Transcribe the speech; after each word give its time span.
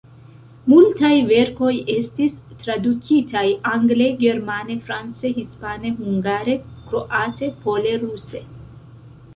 Multaj 0.71 1.11
verkoj 1.31 1.69
estis 1.95 2.39
tradukitaj 2.63 3.45
angle, 3.73 4.09
germane, 4.25 4.79
france, 4.89 5.33
hispane, 5.39 5.93
hungare, 6.03 6.59
kroate, 6.91 7.53
pole, 7.67 7.95
ruse. 8.07 8.45